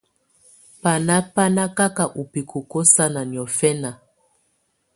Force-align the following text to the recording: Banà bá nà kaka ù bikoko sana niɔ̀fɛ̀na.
Banà 0.81 1.15
bá 1.33 1.45
nà 1.55 1.63
kaka 1.77 2.05
ù 2.19 2.21
bikoko 2.31 2.79
sana 2.93 3.21
niɔ̀fɛ̀na. 3.31 3.91